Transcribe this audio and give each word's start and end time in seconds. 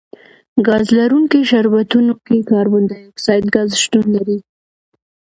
ګاز 0.67 0.87
لرونکي 0.97 1.41
شربتونو 1.49 2.13
کې 2.25 2.37
کاربن 2.51 2.83
ډای 2.89 3.03
اکسایډ 3.09 3.43
ګاز 3.55 3.69
شتون 3.83 4.05
لري. 4.15 4.37